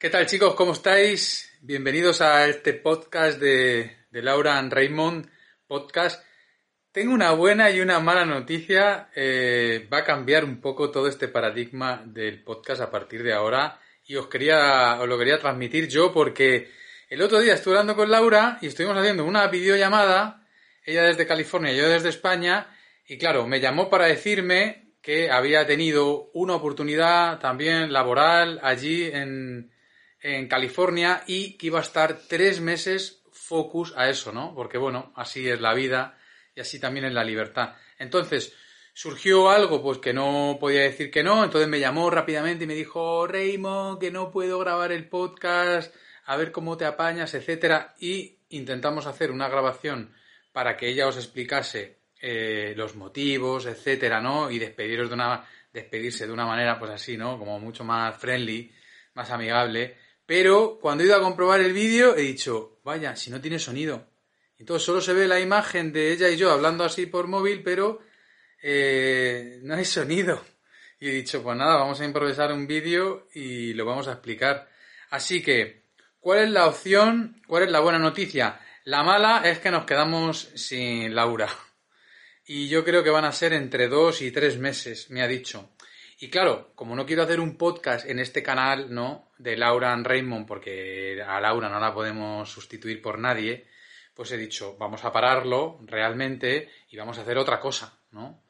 ¿Qué 0.00 0.10
tal 0.10 0.26
chicos? 0.26 0.54
¿Cómo 0.54 0.74
estáis? 0.74 1.58
Bienvenidos 1.60 2.20
a 2.20 2.46
este 2.46 2.72
podcast 2.72 3.40
de, 3.40 3.96
Laura 4.12 4.56
and 4.56 4.72
Raymond 4.72 5.28
Podcast. 5.66 6.24
Tengo 6.92 7.12
una 7.12 7.32
buena 7.32 7.68
y 7.72 7.80
una 7.80 7.98
mala 7.98 8.24
noticia. 8.24 9.10
Eh, 9.16 9.88
va 9.92 9.98
a 9.98 10.04
cambiar 10.04 10.44
un 10.44 10.60
poco 10.60 10.92
todo 10.92 11.08
este 11.08 11.26
paradigma 11.26 12.00
del 12.06 12.44
podcast 12.44 12.80
a 12.80 12.92
partir 12.92 13.24
de 13.24 13.32
ahora 13.32 13.80
y 14.06 14.14
os 14.14 14.28
quería, 14.28 15.00
os 15.00 15.08
lo 15.08 15.18
quería 15.18 15.40
transmitir 15.40 15.88
yo 15.88 16.12
porque 16.12 16.70
el 17.10 17.20
otro 17.20 17.40
día 17.40 17.54
estuve 17.54 17.74
hablando 17.74 17.96
con 17.96 18.08
Laura 18.08 18.58
y 18.62 18.68
estuvimos 18.68 18.96
haciendo 18.98 19.24
una 19.24 19.48
videollamada, 19.48 20.46
ella 20.84 21.02
desde 21.02 21.26
California 21.26 21.72
yo 21.72 21.88
desde 21.88 22.10
España, 22.10 22.68
y 23.04 23.18
claro, 23.18 23.48
me 23.48 23.58
llamó 23.58 23.90
para 23.90 24.06
decirme 24.06 24.92
que 25.02 25.28
había 25.28 25.66
tenido 25.66 26.30
una 26.34 26.54
oportunidad 26.54 27.40
también 27.40 27.92
laboral 27.92 28.60
allí 28.62 29.06
en, 29.06 29.72
en 30.20 30.48
California 30.48 31.22
y 31.26 31.56
que 31.56 31.68
iba 31.68 31.78
a 31.78 31.82
estar 31.82 32.18
tres 32.28 32.60
meses 32.60 33.22
focus 33.32 33.94
a 33.96 34.08
eso, 34.08 34.32
¿no? 34.32 34.54
Porque 34.54 34.78
bueno, 34.78 35.12
así 35.16 35.48
es 35.48 35.60
la 35.60 35.74
vida 35.74 36.18
y 36.54 36.60
así 36.60 36.80
también 36.80 37.06
es 37.06 37.12
la 37.12 37.24
libertad. 37.24 37.74
Entonces, 37.98 38.54
surgió 38.92 39.48
algo 39.48 39.82
pues 39.82 39.98
que 39.98 40.12
no 40.12 40.58
podía 40.60 40.82
decir 40.82 41.10
que 41.10 41.22
no, 41.22 41.44
entonces 41.44 41.68
me 41.68 41.80
llamó 41.80 42.10
rápidamente 42.10 42.64
y 42.64 42.66
me 42.66 42.74
dijo, 42.74 43.26
Raymond, 43.26 44.00
que 44.00 44.10
no 44.10 44.30
puedo 44.30 44.58
grabar 44.58 44.92
el 44.92 45.08
podcast, 45.08 45.94
a 46.26 46.36
ver 46.36 46.52
cómo 46.52 46.76
te 46.76 46.84
apañas, 46.84 47.32
etcétera, 47.34 47.94
y 48.00 48.38
intentamos 48.50 49.06
hacer 49.06 49.30
una 49.30 49.48
grabación 49.48 50.14
para 50.52 50.76
que 50.76 50.88
ella 50.88 51.06
os 51.06 51.16
explicase 51.16 51.98
eh, 52.20 52.74
los 52.76 52.96
motivos, 52.96 53.66
etcétera, 53.66 54.20
¿no? 54.20 54.50
Y 54.50 54.58
despediros 54.58 55.08
de 55.08 55.14
una 55.14 55.44
despedirse 55.72 56.26
de 56.26 56.32
una 56.32 56.46
manera 56.46 56.78
pues 56.78 56.90
así, 56.90 57.16
¿no? 57.16 57.38
Como 57.38 57.60
mucho 57.60 57.84
más 57.84 58.16
friendly, 58.16 58.72
más 59.14 59.30
amigable 59.30 59.96
pero 60.28 60.78
cuando 60.78 61.02
he 61.02 61.06
ido 61.06 61.16
a 61.16 61.22
comprobar 61.22 61.58
el 61.60 61.72
vídeo 61.72 62.14
he 62.14 62.20
dicho, 62.20 62.80
vaya, 62.84 63.16
si 63.16 63.30
no 63.30 63.40
tiene 63.40 63.58
sonido. 63.58 64.08
Entonces 64.58 64.84
solo 64.84 65.00
se 65.00 65.14
ve 65.14 65.26
la 65.26 65.40
imagen 65.40 65.90
de 65.90 66.12
ella 66.12 66.28
y 66.28 66.36
yo 66.36 66.50
hablando 66.52 66.84
así 66.84 67.06
por 67.06 67.28
móvil, 67.28 67.62
pero 67.62 68.02
eh, 68.62 69.58
no 69.62 69.74
hay 69.74 69.86
sonido. 69.86 70.44
Y 71.00 71.08
he 71.08 71.12
dicho, 71.12 71.42
pues 71.42 71.56
nada, 71.56 71.76
vamos 71.76 71.98
a 72.02 72.04
improvisar 72.04 72.52
un 72.52 72.66
vídeo 72.66 73.28
y 73.32 73.72
lo 73.72 73.86
vamos 73.86 74.06
a 74.06 74.12
explicar. 74.12 74.68
Así 75.08 75.42
que, 75.42 75.84
¿cuál 76.20 76.40
es 76.40 76.50
la 76.50 76.66
opción? 76.66 77.40
¿Cuál 77.46 77.62
es 77.62 77.70
la 77.70 77.80
buena 77.80 77.98
noticia? 77.98 78.60
La 78.84 79.02
mala 79.02 79.48
es 79.48 79.60
que 79.60 79.70
nos 79.70 79.86
quedamos 79.86 80.50
sin 80.56 81.14
Laura. 81.14 81.48
Y 82.44 82.68
yo 82.68 82.84
creo 82.84 83.02
que 83.02 83.08
van 83.08 83.24
a 83.24 83.32
ser 83.32 83.54
entre 83.54 83.88
dos 83.88 84.20
y 84.20 84.30
tres 84.30 84.58
meses, 84.58 85.08
me 85.08 85.22
ha 85.22 85.26
dicho. 85.26 85.70
Y 86.20 86.30
claro, 86.30 86.72
como 86.74 86.96
no 86.96 87.06
quiero 87.06 87.22
hacer 87.22 87.38
un 87.38 87.56
podcast 87.56 88.04
en 88.08 88.18
este 88.18 88.42
canal, 88.42 88.92
¿no? 88.92 89.30
De 89.38 89.56
Laura 89.56 89.92
and 89.92 90.04
Raymond, 90.04 90.48
porque 90.48 91.22
a 91.24 91.40
Laura 91.40 91.68
no 91.68 91.78
la 91.78 91.94
podemos 91.94 92.50
sustituir 92.50 93.00
por 93.00 93.20
nadie, 93.20 93.68
pues 94.14 94.32
he 94.32 94.36
dicho, 94.36 94.76
vamos 94.78 95.04
a 95.04 95.12
pararlo 95.12 95.78
realmente 95.84 96.70
y 96.90 96.96
vamos 96.96 97.18
a 97.18 97.22
hacer 97.22 97.38
otra 97.38 97.60
cosa, 97.60 98.00
¿no? 98.10 98.42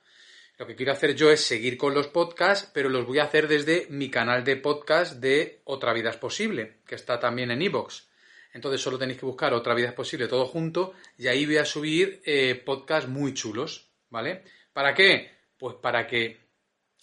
Lo 0.56 0.66
que 0.66 0.77
quiero 0.77 0.92
hacer 0.92 1.14
yo 1.14 1.30
es 1.30 1.42
seguir 1.42 1.77
con 1.77 1.92
los 1.92 2.08
podcasts, 2.08 2.70
pero 2.72 2.88
los 2.88 3.06
voy 3.06 3.19
a 3.19 3.25
hacer 3.25 3.47
desde 3.48 3.86
mi 3.91 4.10
canal 4.10 4.44
de 4.44 4.56
podcast 4.56 5.16
de 5.16 5.60
Otra 5.64 5.92
Vida 5.92 6.08
es 6.08 6.16
Posible, 6.16 6.78
que 6.86 6.94
está 6.94 7.20
también 7.20 7.50
en 7.50 7.60
iVoox. 7.60 8.08
Entonces 8.55 8.80
solo 8.80 8.98
tenéis 8.98 9.20
que 9.20 9.27
buscar 9.27 9.53
Otra 9.53 9.75
Vida 9.75 9.88
es 9.88 9.94
Posible 9.94 10.27
todo 10.27 10.47
junto 10.47 10.94
y 11.19 11.27
ahí 11.27 11.44
voy 11.44 11.58
a 11.58 11.66
subir 11.66 12.22
eh, 12.25 12.55
podcasts 12.55 13.10
muy 13.10 13.34
chulos, 13.34 13.91
¿vale? 14.08 14.42
¿Para 14.72 14.94
qué? 14.94 15.30
Pues 15.58 15.77
para 15.77 16.06
que 16.06 16.47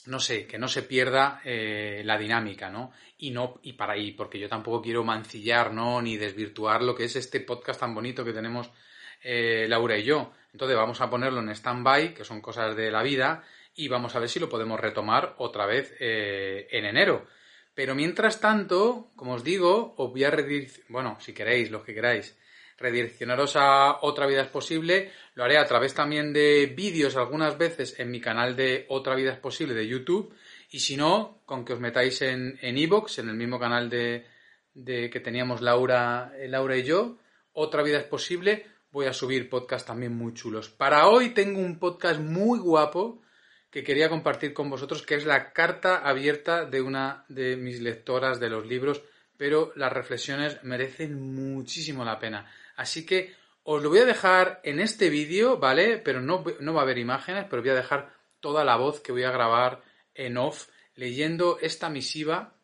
no 0.07 0.19
sé, 0.19 0.45
que 0.45 0.57
no 0.57 0.67
se 0.67 0.83
pierda 0.83 1.41
eh, 1.43 2.01
la 2.05 2.17
dinámica, 2.17 2.69
¿no? 2.69 2.91
Y 3.17 3.31
no, 3.31 3.59
y 3.63 3.73
para 3.73 3.93
ahí, 3.93 4.11
porque 4.11 4.39
yo 4.39 4.49
tampoco 4.49 4.81
quiero 4.81 5.03
mancillar, 5.03 5.73
¿no? 5.73 6.01
Ni 6.01 6.17
desvirtuar 6.17 6.81
lo 6.83 6.95
que 6.95 7.05
es 7.05 7.15
este 7.15 7.39
podcast 7.39 7.79
tan 7.79 7.95
bonito 7.95 8.23
que 8.23 8.33
tenemos 8.33 8.71
eh, 9.23 9.65
Laura 9.67 9.97
y 9.97 10.03
yo. 10.03 10.31
Entonces 10.53 10.77
vamos 10.77 11.01
a 11.01 11.09
ponerlo 11.09 11.39
en 11.39 11.49
stand-by, 11.49 12.13
que 12.13 12.23
son 12.23 12.41
cosas 12.41 12.75
de 12.75 12.91
la 12.91 13.03
vida, 13.03 13.43
y 13.75 13.87
vamos 13.87 14.15
a 14.15 14.19
ver 14.19 14.29
si 14.29 14.39
lo 14.39 14.49
podemos 14.49 14.79
retomar 14.79 15.35
otra 15.37 15.65
vez 15.65 15.95
eh, 15.99 16.67
en 16.71 16.85
enero. 16.85 17.25
Pero 17.73 17.93
mientras 17.93 18.39
tanto, 18.39 19.11
como 19.15 19.33
os 19.33 19.43
digo, 19.43 19.95
os 19.97 20.11
voy 20.11 20.23
a 20.23 20.31
redirigir, 20.31 20.85
bueno, 20.87 21.17
si 21.19 21.33
queréis, 21.33 21.71
los 21.71 21.83
que 21.83 21.93
queráis, 21.93 22.37
redireccionaros 22.77 23.55
a 23.55 23.99
Otra 24.01 24.27
Vida 24.27 24.41
es 24.41 24.49
Posible. 24.49 25.11
Lo 25.33 25.43
haré 25.43 25.57
a 25.57 25.65
través 25.65 25.93
también 25.93 26.33
de 26.33 26.73
vídeos 26.75 27.15
algunas 27.15 27.57
veces 27.57 27.99
en 27.99 28.11
mi 28.11 28.19
canal 28.19 28.55
de 28.55 28.85
Otra 28.89 29.15
Vida 29.15 29.31
es 29.33 29.39
Posible 29.39 29.73
de 29.73 29.87
YouTube. 29.87 30.33
Y 30.71 30.79
si 30.79 30.97
no, 30.97 31.41
con 31.45 31.63
que 31.63 31.73
os 31.73 31.79
metáis 31.79 32.21
en 32.21 32.57
Evox, 32.61 33.19
en, 33.19 33.29
el 33.29 33.35
mismo 33.35 33.59
canal 33.59 33.89
de, 33.89 34.25
de, 34.75 35.09
que 35.09 35.19
teníamos 35.19 35.61
Laura, 35.61 36.33
eh, 36.37 36.47
Laura 36.47 36.77
y 36.77 36.83
yo, 36.83 37.17
Otra 37.53 37.81
Vida 37.81 37.97
es 37.97 38.03
Posible, 38.03 38.67
voy 38.91 39.07
a 39.07 39.13
subir 39.13 39.49
podcasts 39.49 39.87
también 39.87 40.13
muy 40.13 40.33
chulos. 40.33 40.69
Para 40.69 41.07
hoy 41.07 41.29
tengo 41.29 41.59
un 41.59 41.79
podcast 41.79 42.19
muy 42.19 42.59
guapo 42.59 43.21
que 43.71 43.83
quería 43.83 44.09
compartir 44.09 44.53
con 44.53 44.69
vosotros, 44.69 45.01
que 45.01 45.15
es 45.15 45.25
la 45.25 45.51
carta 45.51 45.97
abierta 45.97 46.65
de 46.65 46.81
una 46.81 47.25
de 47.29 47.55
mis 47.55 47.81
lectoras 47.81 48.39
de 48.39 48.49
los 48.49 48.65
libros, 48.65 49.01
pero 49.37 49.73
las 49.75 49.91
reflexiones 49.91 50.63
merecen 50.63 51.33
muchísimo 51.33 52.05
la 52.05 52.19
pena. 52.19 52.49
Así 52.75 53.05
que 53.05 53.33
os 53.63 53.81
lo 53.81 53.89
voy 53.89 53.99
a 53.99 54.05
dejar 54.05 54.59
en 54.63 54.79
este 54.79 55.09
vídeo, 55.09 55.57
¿vale? 55.57 55.97
Pero 55.97 56.21
no, 56.21 56.43
no 56.59 56.73
va 56.73 56.81
a 56.81 56.83
haber 56.83 56.97
imágenes, 56.97 57.45
pero 57.49 57.61
voy 57.61 57.71
a 57.71 57.75
dejar 57.75 58.13
toda 58.39 58.63
la 58.63 58.75
voz 58.75 59.01
que 59.01 59.11
voy 59.11 59.23
a 59.23 59.31
grabar 59.31 59.83
en 60.13 60.37
off 60.37 60.67
leyendo 60.95 61.57
esta 61.59 61.89
misiva 61.89 62.55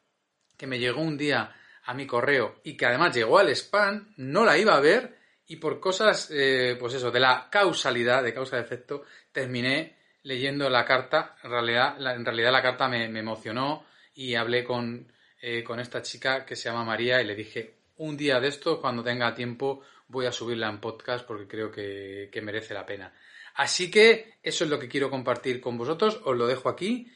que 0.58 0.68
me 0.68 0.80
llegó 0.80 1.02
un 1.02 1.18
día 1.18 1.56
a 1.84 1.94
mi 1.94 2.06
correo 2.06 2.62
y 2.64 2.78
que 2.78 2.86
además 2.86 3.16
llegó 3.16 3.40
al 3.40 3.50
spam, 3.50 4.14
no 4.18 4.46
la 4.46 4.58
iba 4.58 4.76
a 4.76 4.80
ver 4.80 5.18
y 5.48 5.58
por 5.58 5.80
cosas, 5.80 6.30
eh, 6.32 6.78
pues 6.80 6.94
eso, 6.94 7.12
de 7.12 7.20
la 7.20 7.50
causalidad, 7.50 8.24
de 8.24 8.34
causa 8.34 8.58
de 8.58 8.62
efecto, 8.62 9.04
terminé 9.32 9.98
leyendo 10.24 10.70
la 10.70 10.86
carta. 10.86 11.36
En 11.44 11.50
realidad 11.50 11.96
la, 11.98 12.14
en 12.14 12.24
realidad 12.24 12.52
la 12.52 12.62
carta 12.62 12.88
me, 12.88 13.06
emocionó 13.06 13.86
y 14.14 14.36
hablé 14.36 14.64
con, 14.64 15.12
eh, 15.42 15.64
con 15.64 15.80
esta 15.80 16.02
chica 16.02 16.46
que 16.46 16.56
se 16.56 16.70
llama 16.70 16.86
María 16.86 17.22
y 17.22 17.26
le 17.26 17.36
dije, 17.36 17.76
un 17.98 18.16
día 18.16 18.40
de 18.40 18.48
esto, 18.48 18.80
cuando 18.80 19.04
tenga 19.04 19.34
tiempo, 19.34 19.82
voy 20.12 20.26
a 20.26 20.32
subirla 20.32 20.70
en 20.70 20.80
podcast 20.80 21.26
porque 21.26 21.48
creo 21.48 21.72
que, 21.72 22.30
merece 22.44 22.74
la 22.74 22.86
pena. 22.86 23.14
Así 23.56 23.90
que 23.90 24.36
eso 24.44 24.64
es 24.64 24.70
lo 24.70 24.78
que 24.78 24.88
quiero 24.88 25.10
compartir 25.10 25.60
con 25.60 25.78
vosotros, 25.78 26.22
os 26.24 26.38
lo 26.38 26.48
dejo 26.48 26.70
aquí. 26.70 27.12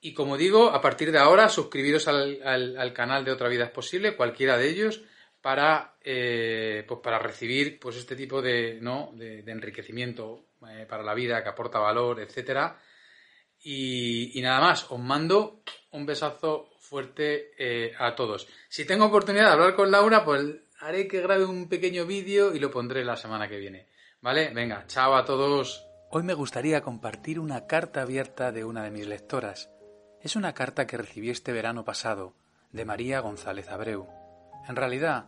Y 0.00 0.14
como 0.14 0.36
digo, 0.36 0.70
a 0.70 0.80
partir 0.80 1.12
de 1.12 1.18
ahora, 1.18 1.48
suscribiros 1.48 2.08
al, 2.08 2.92
canal 2.94 3.24
de 3.24 3.32
Otra 3.32 3.48
Vida 3.48 3.64
es 3.64 3.70
Posible, 3.70 4.16
cualquiera 4.16 4.56
de 4.56 4.68
ellos, 4.68 5.02
para, 5.40 5.96
eh, 6.02 6.84
pues 6.86 7.00
para 7.00 7.18
recibir 7.18 7.78
pues 7.78 7.96
este 7.96 8.16
tipo 8.16 8.40
de, 8.40 8.78
¿no? 8.80 9.12
de, 9.14 9.40
enriquecimiento 9.46 10.46
eh, 10.68 10.86
para 10.88 11.02
la 11.02 11.14
vida 11.14 11.42
que 11.42 11.48
aporta 11.48 11.78
valor, 11.78 12.20
etcétera. 12.20 12.78
Y, 13.60 14.38
nada 14.40 14.60
más, 14.60 14.90
os 14.90 15.00
mando 15.00 15.62
un 15.90 16.06
besazo 16.06 16.70
fuerte 16.78 17.52
eh, 17.58 17.92
a 17.98 18.14
todos. 18.14 18.48
Si 18.68 18.86
tengo 18.86 19.06
oportunidad 19.06 19.46
de 19.46 19.52
hablar 19.52 19.74
con 19.74 19.90
Laura, 19.90 20.24
pues 20.24 20.40
haré 20.80 21.08
que 21.08 21.20
grabe 21.20 21.44
un 21.44 21.68
pequeño 21.68 22.06
vídeo 22.06 22.54
y 22.54 22.60
lo 22.60 22.70
pondré 22.70 23.04
la 23.04 23.16
semana 23.16 23.48
que 23.48 23.58
viene. 23.58 23.86
¿Vale? 24.20 24.52
Venga, 24.54 24.84
chao 24.86 25.14
a 25.14 25.24
todos. 25.24 25.84
Hoy 26.10 26.22
me 26.22 26.34
gustaría 26.34 26.80
compartir 26.82 27.38
una 27.38 27.66
carta 27.66 28.02
abierta 28.02 28.52
de 28.52 28.64
una 28.64 28.82
de 28.82 28.90
mis 28.90 29.06
lectoras. 29.06 29.70
Es 30.22 30.36
una 30.36 30.54
carta 30.54 30.86
que 30.86 30.96
recibí 30.96 31.30
este 31.30 31.52
verano 31.52 31.84
pasado, 31.84 32.34
de 32.72 32.84
María 32.84 33.20
González 33.20 33.68
Abreu. 33.68 34.08
En 34.68 34.76
realidad, 34.76 35.26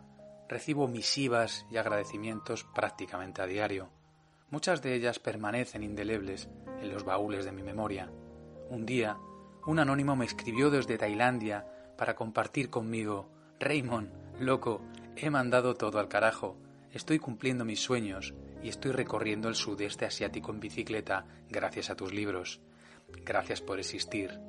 recibo 0.49 0.89
misivas 0.89 1.67
y 1.71 1.77
agradecimientos 1.77 2.65
prácticamente 2.75 3.43
a 3.43 3.47
diario. 3.47 3.91
Muchas 4.51 4.83
de 4.83 4.95
ellas 4.95 5.19
permanecen 5.19 5.83
indelebles 5.83 6.49
en 6.81 6.91
los 6.93 7.05
baúles 7.05 7.45
de 7.45 7.53
mi 7.53 7.63
memoria. 7.63 8.11
Un 8.69 8.85
día, 8.85 9.17
un 9.67 9.79
anónimo 9.79 10.17
me 10.17 10.25
escribió 10.25 10.71
desde 10.71 10.99
Tailandia 10.99 11.67
para 11.97 12.17
compartir 12.17 12.71
conmigo, 12.71 13.29
Raymond, 13.61 14.41
loco, 14.41 14.81
He 15.23 15.29
mandado 15.29 15.75
todo 15.75 15.99
al 15.99 16.09
carajo. 16.09 16.57
Estoy 16.95 17.19
cumpliendo 17.19 17.67
mis 17.67 17.81
sueños 17.81 18.33
y 18.63 18.71
estoy 18.71 18.93
recorriendo 18.93 19.51
el 19.51 19.55
sudeste 19.55 20.07
asiático 20.07 20.51
en 20.51 20.61
bicicleta 20.61 21.27
gracias 21.51 21.91
a 21.91 21.95
tus 21.95 22.15
libros. 22.15 22.63
Gracias 23.23 23.61
por 23.61 23.79
existir. 23.79 24.41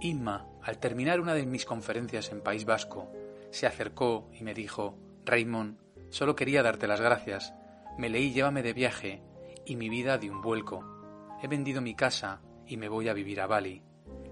Inma, 0.00 0.46
al 0.62 0.78
terminar 0.78 1.20
una 1.20 1.34
de 1.34 1.44
mis 1.44 1.66
conferencias 1.66 2.32
en 2.32 2.40
País 2.40 2.64
Vasco, 2.64 3.12
se 3.50 3.66
acercó 3.66 4.30
y 4.32 4.42
me 4.42 4.54
dijo, 4.54 4.96
Raymond, 5.26 5.76
solo 6.08 6.34
quería 6.34 6.62
darte 6.62 6.86
las 6.86 7.02
gracias. 7.02 7.52
Me 7.98 8.08
leí 8.08 8.32
Llévame 8.32 8.62
de 8.62 8.72
viaje 8.72 9.22
y 9.66 9.76
mi 9.76 9.90
vida 9.90 10.16
dio 10.16 10.32
un 10.32 10.40
vuelco. 10.40 10.82
He 11.42 11.46
vendido 11.46 11.82
mi 11.82 11.94
casa 11.94 12.40
y 12.66 12.78
me 12.78 12.88
voy 12.88 13.10
a 13.10 13.12
vivir 13.12 13.42
a 13.42 13.46
Bali. 13.46 13.82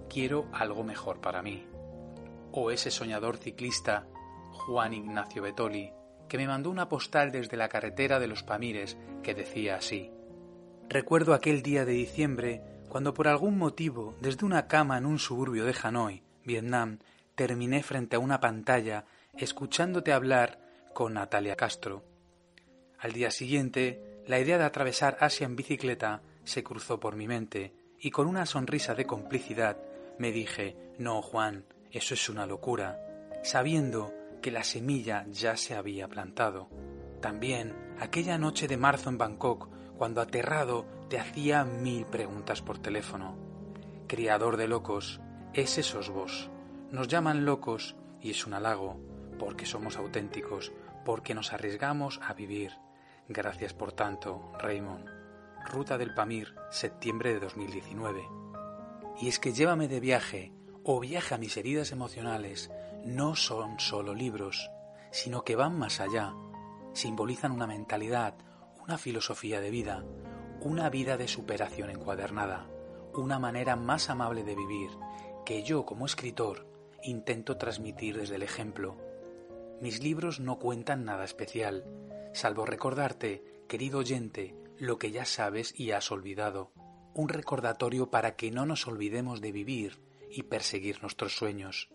Quiero 0.08 0.48
algo 0.50 0.82
mejor 0.82 1.20
para 1.20 1.42
mí. 1.42 1.66
O 2.52 2.70
ese 2.70 2.90
soñador 2.90 3.36
ciclista 3.36 4.06
Juan 4.52 4.94
Ignacio 4.94 5.42
Betoli, 5.42 5.92
que 6.28 6.38
me 6.38 6.46
mandó 6.46 6.70
una 6.70 6.88
postal 6.88 7.32
desde 7.32 7.56
la 7.56 7.68
carretera 7.68 8.18
de 8.18 8.26
los 8.26 8.42
Pamires 8.42 8.96
que 9.22 9.34
decía 9.34 9.76
así. 9.76 10.10
Recuerdo 10.88 11.34
aquel 11.34 11.62
día 11.62 11.84
de 11.84 11.92
diciembre 11.92 12.62
cuando 12.88 13.12
por 13.12 13.28
algún 13.28 13.58
motivo, 13.58 14.16
desde 14.20 14.46
una 14.46 14.66
cama 14.66 14.96
en 14.96 15.06
un 15.06 15.18
suburbio 15.18 15.64
de 15.64 15.74
Hanoi, 15.82 16.22
Vietnam, 16.44 16.98
terminé 17.34 17.82
frente 17.82 18.16
a 18.16 18.18
una 18.18 18.40
pantalla 18.40 19.04
escuchándote 19.36 20.12
hablar 20.12 20.58
con 20.94 21.14
Natalia 21.14 21.56
Castro. 21.56 22.04
Al 22.98 23.12
día 23.12 23.30
siguiente, 23.30 24.22
la 24.26 24.40
idea 24.40 24.58
de 24.58 24.64
atravesar 24.64 25.16
Asia 25.20 25.44
en 25.44 25.56
bicicleta 25.56 26.22
se 26.44 26.64
cruzó 26.64 26.98
por 26.98 27.14
mi 27.14 27.28
mente 27.28 27.72
y 28.00 28.10
con 28.10 28.26
una 28.26 28.46
sonrisa 28.46 28.94
de 28.94 29.04
complicidad 29.04 29.76
me 30.18 30.32
dije, 30.32 30.76
no, 30.98 31.22
Juan, 31.22 31.64
eso 31.92 32.14
es 32.14 32.28
una 32.28 32.46
locura, 32.46 32.98
sabiendo 33.42 34.12
que 34.40 34.50
la 34.50 34.64
semilla 34.64 35.26
ya 35.30 35.56
se 35.56 35.74
había 35.74 36.08
plantado. 36.08 36.68
También 37.20 37.74
aquella 37.98 38.38
noche 38.38 38.68
de 38.68 38.76
marzo 38.76 39.10
en 39.10 39.18
Bangkok, 39.18 39.68
cuando 39.96 40.20
aterrado 40.20 40.86
te 41.08 41.18
hacía 41.18 41.64
mil 41.64 42.06
preguntas 42.06 42.62
por 42.62 42.78
teléfono. 42.78 43.36
Criador 44.06 44.56
de 44.56 44.68
locos, 44.68 45.20
ese 45.52 45.82
sos 45.82 46.10
vos. 46.10 46.50
Nos 46.90 47.08
llaman 47.08 47.44
locos 47.44 47.96
y 48.20 48.30
es 48.30 48.46
un 48.46 48.54
halago, 48.54 49.00
porque 49.38 49.66
somos 49.66 49.96
auténticos, 49.96 50.72
porque 51.04 51.34
nos 51.34 51.52
arriesgamos 51.52 52.20
a 52.22 52.34
vivir. 52.34 52.72
Gracias 53.28 53.74
por 53.74 53.92
tanto, 53.92 54.52
Raymond. 54.58 55.06
Ruta 55.70 55.98
del 55.98 56.14
Pamir, 56.14 56.54
septiembre 56.70 57.34
de 57.34 57.40
2019. 57.40 58.22
Y 59.20 59.28
es 59.28 59.38
que 59.38 59.52
llévame 59.52 59.88
de 59.88 60.00
viaje 60.00 60.52
o 60.84 61.00
viaje 61.00 61.34
a 61.34 61.38
mis 61.38 61.56
heridas 61.56 61.92
emocionales 61.92 62.70
no 63.04 63.36
son 63.36 63.78
solo 63.78 64.14
libros, 64.14 64.70
sino 65.10 65.44
que 65.44 65.56
van 65.56 65.78
más 65.78 66.00
allá. 66.00 66.34
Simbolizan 66.92 67.52
una 67.52 67.66
mentalidad, 67.66 68.34
una 68.82 68.98
filosofía 68.98 69.60
de 69.60 69.70
vida, 69.70 70.04
una 70.60 70.90
vida 70.90 71.16
de 71.16 71.28
superación 71.28 71.90
encuadernada, 71.90 72.68
una 73.14 73.38
manera 73.38 73.76
más 73.76 74.10
amable 74.10 74.44
de 74.44 74.54
vivir 74.56 74.90
que 75.44 75.62
yo 75.62 75.86
como 75.86 76.06
escritor 76.06 76.66
intento 77.02 77.56
transmitir 77.56 78.16
desde 78.16 78.36
el 78.36 78.42
ejemplo. 78.42 78.96
Mis 79.80 80.02
libros 80.02 80.40
no 80.40 80.58
cuentan 80.58 81.04
nada 81.04 81.24
especial, 81.24 81.84
salvo 82.32 82.66
recordarte, 82.66 83.44
querido 83.68 84.00
oyente, 84.00 84.56
lo 84.78 84.98
que 84.98 85.10
ya 85.10 85.24
sabes 85.24 85.78
y 85.78 85.92
has 85.92 86.10
olvidado, 86.10 86.72
un 87.14 87.28
recordatorio 87.28 88.10
para 88.10 88.36
que 88.36 88.50
no 88.50 88.66
nos 88.66 88.86
olvidemos 88.86 89.40
de 89.40 89.52
vivir 89.52 90.00
y 90.30 90.44
perseguir 90.44 91.00
nuestros 91.02 91.36
sueños, 91.36 91.88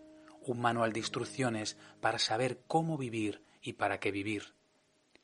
un 0.52 0.60
manual 0.60 0.92
de 0.92 1.00
instrucciones 1.00 1.76
para 2.00 2.18
saber 2.18 2.60
cómo 2.66 2.96
vivir 2.96 3.42
y 3.62 3.74
para 3.74 3.98
qué 4.00 4.10
vivir. 4.10 4.54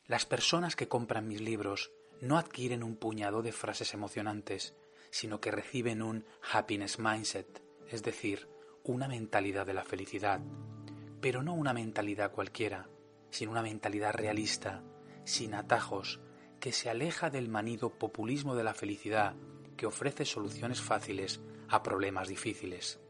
Las 0.07 0.27
personas 0.27 0.77
que 0.77 0.89
compran 0.89 1.29
mis 1.29 1.41
libros 1.41 1.93
no 2.21 2.39
adquieren 2.39 2.83
un 2.83 2.97
puñado 2.97 3.43
de 3.43 3.53
frases 3.53 3.95
emocionantes, 3.95 4.75
sino 5.11 5.41
que 5.41 5.51
reciben 5.51 6.03
un 6.03 6.25
happiness 6.53 6.99
mindset, 6.99 7.63
es 7.89 8.03
decir, 8.03 8.49
una 8.85 9.09
mentalidad 9.09 9.67
de 9.67 9.75
la 9.75 9.85
felicidad, 9.85 10.41
pero 11.21 11.43
no 11.43 11.55
una 11.55 11.73
mentalidad 11.73 12.33
cualquiera, 12.33 12.89
sino 13.31 13.53
una 13.53 13.63
mentalidad 13.63 14.15
realista, 14.15 14.83
sin 15.25 15.55
atajos, 15.55 16.21
que 16.61 16.73
se 16.73 16.91
aleja 16.91 17.31
del 17.31 17.49
manido 17.49 17.91
populismo 17.91 18.55
de 18.55 18.65
la 18.65 18.75
felicidad 18.75 19.35
que 19.77 19.87
ofrece 19.87 20.25
soluciones 20.25 20.81
fáciles 20.81 21.41
a 21.69 21.83
problemas 21.83 22.29
difíciles. 22.29 23.01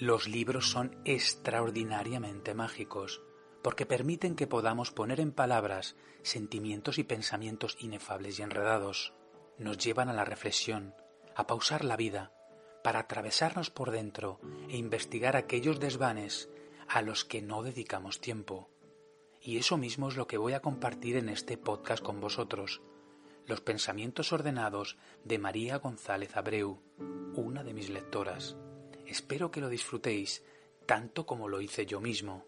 Los 0.00 0.28
libros 0.28 0.70
son 0.70 0.96
extraordinariamente 1.04 2.54
mágicos 2.54 3.20
porque 3.64 3.84
permiten 3.84 4.36
que 4.36 4.46
podamos 4.46 4.92
poner 4.92 5.18
en 5.18 5.32
palabras 5.32 5.96
sentimientos 6.22 6.98
y 6.98 7.02
pensamientos 7.02 7.76
inefables 7.80 8.38
y 8.38 8.42
enredados. 8.42 9.12
Nos 9.58 9.76
llevan 9.76 10.08
a 10.08 10.12
la 10.12 10.24
reflexión, 10.24 10.94
a 11.34 11.48
pausar 11.48 11.84
la 11.84 11.96
vida, 11.96 12.32
para 12.84 13.00
atravesarnos 13.00 13.70
por 13.70 13.90
dentro 13.90 14.38
e 14.68 14.76
investigar 14.76 15.34
aquellos 15.34 15.80
desvanes 15.80 16.48
a 16.86 17.02
los 17.02 17.24
que 17.24 17.42
no 17.42 17.64
dedicamos 17.64 18.20
tiempo. 18.20 18.70
Y 19.40 19.56
eso 19.56 19.78
mismo 19.78 20.10
es 20.10 20.16
lo 20.16 20.28
que 20.28 20.38
voy 20.38 20.52
a 20.52 20.62
compartir 20.62 21.16
en 21.16 21.28
este 21.28 21.58
podcast 21.58 22.04
con 22.04 22.20
vosotros. 22.20 22.82
Los 23.46 23.62
pensamientos 23.62 24.32
ordenados 24.32 24.96
de 25.24 25.40
María 25.40 25.78
González 25.78 26.36
Abreu, 26.36 26.80
una 27.34 27.64
de 27.64 27.74
mis 27.74 27.90
lectoras. 27.90 28.56
Espero 29.08 29.50
que 29.50 29.60
lo 29.60 29.68
disfrutéis 29.68 30.44
tanto 30.86 31.26
como 31.26 31.48
lo 31.48 31.60
hice 31.60 31.84
yo 31.86 32.00
mismo. 32.00 32.44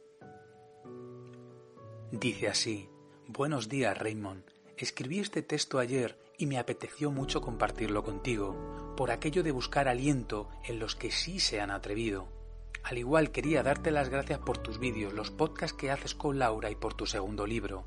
Dice 2.12 2.48
así, 2.48 2.88
Buenos 3.26 3.68
días, 3.68 3.96
Raymond. 3.98 4.44
Escribí 4.76 5.18
este 5.18 5.42
texto 5.42 5.78
ayer 5.78 6.18
y 6.38 6.46
me 6.46 6.58
apeteció 6.58 7.10
mucho 7.10 7.40
compartirlo 7.40 8.02
contigo, 8.02 8.94
por 8.96 9.10
aquello 9.10 9.42
de 9.42 9.52
buscar 9.52 9.88
aliento 9.88 10.48
en 10.64 10.78
los 10.78 10.96
que 10.96 11.10
sí 11.10 11.40
se 11.40 11.60
han 11.60 11.70
atrevido 11.70 12.40
al 12.82 12.98
igual 12.98 13.30
quería 13.30 13.62
darte 13.62 13.90
las 13.90 14.08
gracias 14.08 14.38
por 14.40 14.58
tus 14.58 14.78
vídeos, 14.78 15.12
los 15.12 15.30
podcasts 15.30 15.76
que 15.76 15.90
haces 15.90 16.14
con 16.14 16.38
Laura 16.38 16.70
y 16.70 16.74
por 16.74 16.94
tu 16.94 17.06
segundo 17.06 17.46
libro. 17.46 17.84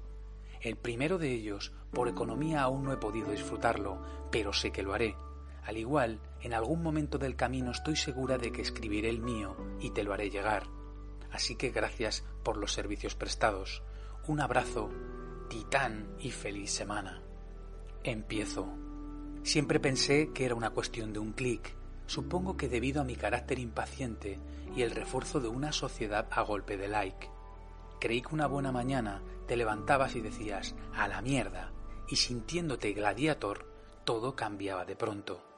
El 0.61 0.77
primero 0.77 1.17
de 1.17 1.31
ellos, 1.31 1.73
por 1.91 2.07
economía 2.07 2.61
aún 2.61 2.83
no 2.83 2.93
he 2.93 2.97
podido 2.97 3.31
disfrutarlo, 3.31 4.01
pero 4.31 4.53
sé 4.53 4.71
que 4.71 4.83
lo 4.83 4.93
haré. 4.93 5.15
Al 5.65 5.77
igual, 5.77 6.19
en 6.41 6.53
algún 6.53 6.83
momento 6.83 7.17
del 7.17 7.35
camino 7.35 7.71
estoy 7.71 7.95
segura 7.95 8.37
de 8.37 8.51
que 8.51 8.61
escribiré 8.61 9.09
el 9.09 9.19
mío 9.19 9.55
y 9.79 9.91
te 9.91 10.03
lo 10.03 10.13
haré 10.13 10.29
llegar. 10.29 10.67
Así 11.31 11.55
que 11.55 11.71
gracias 11.71 12.23
por 12.43 12.57
los 12.57 12.73
servicios 12.73 13.15
prestados. 13.15 13.81
Un 14.27 14.41
abrazo, 14.41 14.89
titán 15.49 16.15
y 16.19 16.31
feliz 16.31 16.71
semana. 16.71 17.21
Empiezo. 18.03 18.67
Siempre 19.43 19.79
pensé 19.79 20.31
que 20.33 20.45
era 20.45 20.55
una 20.55 20.69
cuestión 20.69 21.13
de 21.13 21.19
un 21.19 21.33
clic, 21.33 21.75
Supongo 22.05 22.57
que 22.57 22.69
debido 22.69 23.01
a 23.01 23.05
mi 23.05 23.15
carácter 23.15 23.59
impaciente 23.59 24.39
y 24.75 24.81
el 24.81 24.91
refuerzo 24.91 25.39
de 25.39 25.47
una 25.47 25.71
sociedad 25.71 26.27
a 26.31 26.41
golpe 26.41 26.77
de 26.77 26.87
like. 26.87 27.29
Creí 27.99 28.21
que 28.21 28.33
una 28.33 28.47
buena 28.47 28.71
mañana 28.71 29.21
te 29.47 29.55
levantabas 29.55 30.15
y 30.15 30.21
decías, 30.21 30.75
a 30.93 31.07
la 31.07 31.21
mierda, 31.21 31.71
y 32.09 32.17
sintiéndote 32.17 32.91
gladiator, 32.93 33.65
todo 34.03 34.35
cambiaba 34.35 34.85
de 34.85 34.95
pronto. 34.95 35.52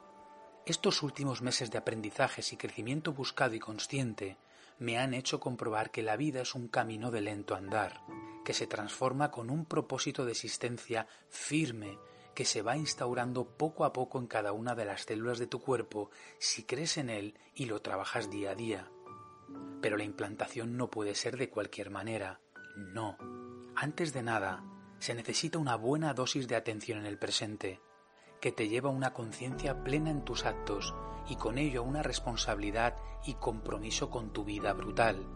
Estos 0.66 1.04
últimos 1.04 1.42
meses 1.42 1.70
de 1.70 1.78
aprendizajes 1.78 2.52
y 2.52 2.56
crecimiento 2.56 3.12
buscado 3.12 3.54
y 3.54 3.60
consciente 3.60 4.36
me 4.80 4.98
han 4.98 5.14
hecho 5.14 5.38
comprobar 5.38 5.92
que 5.92 6.02
la 6.02 6.16
vida 6.16 6.42
es 6.42 6.56
un 6.56 6.66
camino 6.66 7.12
de 7.12 7.20
lento 7.20 7.54
andar, 7.54 8.02
que 8.44 8.52
se 8.52 8.66
transforma 8.66 9.30
con 9.30 9.48
un 9.48 9.64
propósito 9.64 10.24
de 10.24 10.32
existencia 10.32 11.06
firme 11.28 12.00
que 12.34 12.44
se 12.44 12.62
va 12.62 12.76
instaurando 12.76 13.44
poco 13.56 13.84
a 13.84 13.92
poco 13.92 14.18
en 14.18 14.26
cada 14.26 14.50
una 14.50 14.74
de 14.74 14.86
las 14.86 15.02
células 15.02 15.38
de 15.38 15.46
tu 15.46 15.60
cuerpo 15.60 16.10
si 16.40 16.64
crees 16.64 16.98
en 16.98 17.10
él 17.10 17.38
y 17.54 17.66
lo 17.66 17.80
trabajas 17.80 18.28
día 18.28 18.50
a 18.50 18.54
día. 18.56 18.90
Pero 19.80 19.96
la 19.96 20.02
implantación 20.02 20.76
no 20.76 20.90
puede 20.90 21.14
ser 21.14 21.36
de 21.36 21.48
cualquier 21.48 21.90
manera. 21.90 22.40
No. 22.74 23.16
Antes 23.76 24.12
de 24.12 24.24
nada, 24.24 24.64
se 24.98 25.14
necesita 25.14 25.58
una 25.58 25.76
buena 25.76 26.12
dosis 26.12 26.48
de 26.48 26.56
atención 26.56 26.98
en 26.98 27.06
el 27.06 27.18
presente, 27.18 27.80
que 28.40 28.52
te 28.52 28.68
lleva 28.68 28.90
a 28.90 28.92
una 28.92 29.12
conciencia 29.12 29.82
plena 29.82 30.10
en 30.10 30.24
tus 30.24 30.44
actos 30.44 30.94
y 31.28 31.36
con 31.36 31.58
ello 31.58 31.80
a 31.80 31.84
una 31.84 32.02
responsabilidad 32.02 32.96
y 33.24 33.34
compromiso 33.34 34.10
con 34.10 34.30
tu 34.30 34.44
vida 34.44 34.72
brutal. 34.72 35.26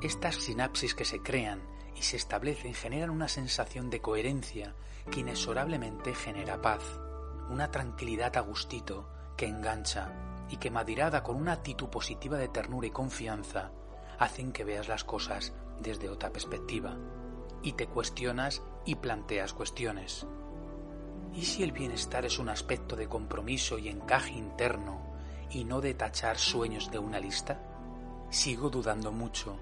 Estas 0.00 0.36
sinapsis 0.36 0.94
que 0.94 1.04
se 1.04 1.22
crean 1.22 1.62
y 1.96 2.02
se 2.02 2.16
establecen 2.16 2.74
generan 2.74 3.10
una 3.10 3.28
sensación 3.28 3.90
de 3.90 4.00
coherencia 4.00 4.74
que 5.10 5.20
inexorablemente 5.20 6.14
genera 6.14 6.60
paz, 6.60 6.82
una 7.50 7.70
tranquilidad 7.70 8.36
a 8.36 8.40
gustito 8.40 9.08
que 9.36 9.46
engancha 9.46 10.12
y 10.48 10.56
que 10.58 10.70
madirada 10.70 11.22
con 11.22 11.36
una 11.36 11.52
actitud 11.52 11.88
positiva 11.88 12.38
de 12.38 12.48
ternura 12.48 12.86
y 12.86 12.90
confianza 12.90 13.72
hacen 14.18 14.52
que 14.52 14.64
veas 14.64 14.88
las 14.88 15.04
cosas 15.04 15.52
desde 15.80 16.08
otra 16.08 16.30
perspectiva 16.30 16.96
y 17.62 17.72
te 17.72 17.86
cuestionas 17.86 18.62
y 18.84 18.96
planteas 18.96 19.52
cuestiones. 19.52 20.26
¿Y 21.34 21.42
si 21.44 21.62
el 21.62 21.72
bienestar 21.72 22.24
es 22.24 22.38
un 22.38 22.48
aspecto 22.48 22.96
de 22.96 23.08
compromiso 23.08 23.78
y 23.78 23.88
encaje 23.88 24.32
interno 24.32 25.14
y 25.50 25.64
no 25.64 25.80
de 25.80 25.94
tachar 25.94 26.38
sueños 26.38 26.90
de 26.90 26.98
una 26.98 27.20
lista? 27.20 27.60
Sigo 28.30 28.70
dudando 28.70 29.12
mucho 29.12 29.58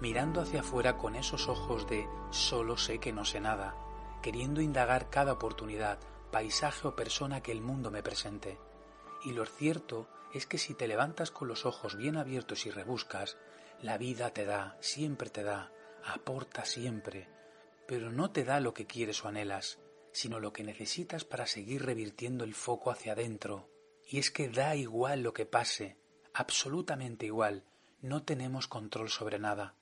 mirando 0.00 0.40
hacia 0.40 0.60
afuera 0.60 0.96
con 0.96 1.14
esos 1.14 1.48
ojos 1.48 1.86
de 1.88 2.08
solo 2.30 2.76
sé 2.76 2.98
que 2.98 3.12
no 3.12 3.24
sé 3.24 3.40
nada, 3.40 3.76
queriendo 4.22 4.60
indagar 4.60 5.10
cada 5.10 5.32
oportunidad, 5.32 5.98
paisaje 6.32 6.88
o 6.88 6.96
persona 6.96 7.42
que 7.42 7.52
el 7.52 7.60
mundo 7.60 7.90
me 7.90 8.02
presente. 8.02 8.58
Y 9.24 9.32
lo 9.32 9.44
cierto 9.44 10.08
es 10.32 10.46
que 10.46 10.58
si 10.58 10.74
te 10.74 10.88
levantas 10.88 11.30
con 11.30 11.48
los 11.48 11.66
ojos 11.66 11.96
bien 11.96 12.16
abiertos 12.16 12.64
y 12.66 12.70
rebuscas, 12.70 13.36
la 13.82 13.98
vida 13.98 14.30
te 14.30 14.46
da, 14.46 14.76
siempre 14.80 15.28
te 15.28 15.42
da, 15.42 15.70
aporta 16.04 16.64
siempre, 16.64 17.28
pero 17.86 18.10
no 18.10 18.30
te 18.30 18.44
da 18.44 18.60
lo 18.60 18.72
que 18.72 18.86
quieres 18.86 19.22
o 19.24 19.28
anhelas, 19.28 19.78
sino 20.12 20.40
lo 20.40 20.52
que 20.52 20.64
necesitas 20.64 21.24
para 21.24 21.46
seguir 21.46 21.84
revirtiendo 21.84 22.44
el 22.44 22.54
foco 22.54 22.90
hacia 22.90 23.12
adentro. 23.12 23.70
Y 24.08 24.18
es 24.18 24.30
que 24.30 24.48
da 24.48 24.74
igual 24.76 25.22
lo 25.22 25.32
que 25.32 25.46
pase, 25.46 25.96
absolutamente 26.34 27.26
igual, 27.26 27.64
no 28.00 28.22
tenemos 28.22 28.66
control 28.66 29.08
sobre 29.08 29.38
nada. 29.38 29.74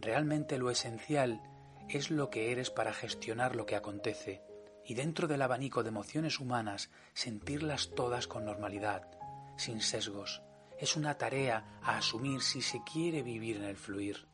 Realmente 0.00 0.58
lo 0.58 0.70
esencial 0.70 1.40
es 1.88 2.10
lo 2.10 2.30
que 2.30 2.52
eres 2.52 2.70
para 2.70 2.92
gestionar 2.92 3.56
lo 3.56 3.66
que 3.66 3.76
acontece 3.76 4.42
y 4.84 4.94
dentro 4.94 5.28
del 5.28 5.42
abanico 5.42 5.82
de 5.82 5.88
emociones 5.88 6.40
humanas 6.40 6.90
sentirlas 7.14 7.90
todas 7.94 8.26
con 8.26 8.44
normalidad, 8.44 9.08
sin 9.56 9.80
sesgos. 9.80 10.42
Es 10.78 10.96
una 10.96 11.16
tarea 11.16 11.78
a 11.82 11.96
asumir 11.96 12.42
si 12.42 12.60
se 12.60 12.82
quiere 12.84 13.22
vivir 13.22 13.56
en 13.56 13.64
el 13.64 13.76
fluir. 13.76 14.26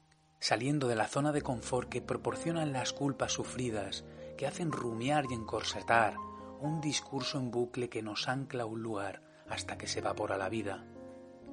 saliendo 0.42 0.88
de 0.88 0.96
la 0.96 1.06
zona 1.06 1.32
de 1.32 1.42
confort 1.42 1.90
que 1.90 2.00
proporcionan 2.00 2.72
las 2.72 2.94
culpas 2.94 3.32
sufridas, 3.32 4.04
que 4.40 4.46
hacen 4.46 4.72
rumiar 4.72 5.26
y 5.28 5.34
encorsetar, 5.34 6.16
un 6.60 6.80
discurso 6.80 7.38
en 7.38 7.50
bucle 7.50 7.90
que 7.90 8.00
nos 8.00 8.26
ancla 8.26 8.62
a 8.62 8.66
un 8.66 8.82
lugar 8.82 9.20
hasta 9.50 9.76
que 9.76 9.86
se 9.86 9.98
evapora 9.98 10.38
la 10.38 10.48
vida. 10.48 10.86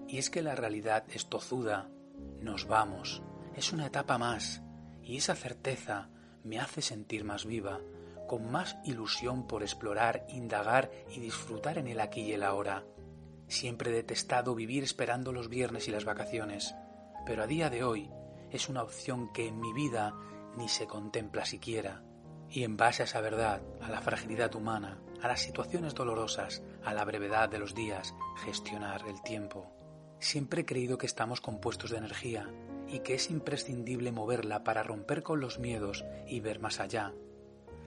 Y 0.08 0.20
es 0.20 0.30
que 0.30 0.42
la 0.42 0.56
realidad 0.56 1.04
es 1.10 1.28
tozuda, 1.28 1.90
nos 2.40 2.66
vamos, 2.66 3.24
es 3.58 3.74
una 3.74 3.88
etapa 3.88 4.18
más, 4.18 4.64
y 5.04 5.18
esa 5.18 5.36
certeza 5.36 6.08
me 6.46 6.62
hace 6.62 6.82
sentir 6.82 7.26
más 7.26 7.46
viva, 7.46 7.82
con 8.26 8.50
más 8.50 8.78
ilusión 8.86 9.48
por 9.48 9.64
explorar, 9.64 10.26
indagar 10.30 10.90
y 11.14 11.20
disfrutar 11.20 11.80
en 11.80 11.88
el 11.88 12.00
aquí 12.00 12.22
y 12.22 12.32
el 12.32 12.44
ahora. 12.44 12.86
Siempre 13.50 13.90
he 13.90 13.94
detestado 13.94 14.56
vivir 14.56 14.86
esperando 14.86 15.34
los 15.34 15.50
viernes 15.50 15.90
y 15.90 15.92
las 15.92 16.06
vacaciones, 16.06 16.74
pero 17.26 17.44
a 17.44 17.48
día 17.48 17.70
de 17.70 17.84
hoy 17.84 18.10
es 18.50 18.70
una 18.70 18.82
opción 18.82 19.34
que 19.34 19.46
en 19.46 19.60
mi 19.60 19.74
vida 19.74 20.16
ni 20.56 20.70
se 20.70 20.88
contempla 20.88 21.44
siquiera. 21.44 22.07
Y 22.50 22.64
en 22.64 22.78
base 22.78 23.04
a 23.04 23.06
esa 23.06 23.22
verdad, 23.22 23.62
a 23.82 23.90
la 23.90 24.02
fragilidad 24.02 24.56
humana, 24.56 25.00
a 25.22 25.28
las 25.28 25.42
situaciones 25.42 25.94
dolorosas, 25.94 26.64
a 26.84 26.94
la 26.94 27.04
brevedad 27.06 27.50
de 27.50 27.60
los 27.60 27.76
días, 27.76 28.16
gestionar 28.44 29.04
el 29.08 29.22
tiempo. 29.22 29.72
Siempre 30.20 30.62
he 30.62 30.66
creído 30.66 30.98
que 30.98 31.06
estamos 31.06 31.42
compuestos 31.42 31.92
de 31.92 31.98
energía 31.98 32.50
y 32.88 33.00
que 33.00 33.16
es 33.16 33.30
imprescindible 33.30 34.12
moverla 34.12 34.64
para 34.64 34.84
romper 34.84 35.24
con 35.24 35.40
los 35.40 35.60
miedos 35.60 36.06
y 36.26 36.40
ver 36.40 36.60
más 36.60 36.80
allá. 36.80 37.14